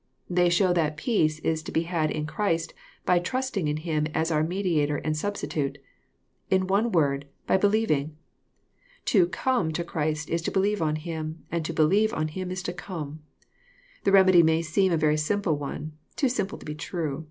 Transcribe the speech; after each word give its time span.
They 0.27 0.49
show 0.49 0.73
that 0.73 0.97
peace 0.97 1.37
is 1.41 1.61
to 1.61 1.71
be 1.71 1.83
had 1.83 2.09
in 2.09 2.25
Christ 2.25 2.73
by 3.05 3.19
trusting 3.19 3.67
in 3.67 3.77
Him 3.77 4.07
as 4.15 4.31
our 4.31 4.41
mediator 4.41 4.97
and 4.97 5.15
substitute,— 5.15 5.77
in 6.49 6.65
one 6.65 6.91
word, 6.91 7.27
by 7.45 7.57
be 7.57 7.67
lieving. 7.67 8.15
To 9.13 9.27
".come 9.27 9.71
to 9.73 9.83
Christ 9.83 10.27
is 10.31 10.41
to 10.41 10.51
believe 10.51 10.81
on 10.81 10.95
Him, 10.95 11.45
and 11.51 11.63
to" 11.65 11.73
believe 11.81 12.13
'* 12.13 12.13
on 12.15 12.29
Him 12.29 12.49
is 12.49 12.63
to 12.63 12.73
come. 12.73 13.19
The 14.03 14.11
remedy 14.11 14.41
may 14.41 14.63
seem 14.63 14.91
a 14.91 14.97
very 14.97 15.17
simple 15.17 15.55
one, 15.55 15.91
too 16.15 16.29
simple 16.29 16.57
to 16.57 16.65
be 16.65 16.73
true. 16.73 17.19